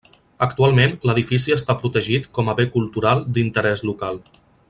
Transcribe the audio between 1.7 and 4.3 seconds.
protegit com a Bé cultural d'interès local.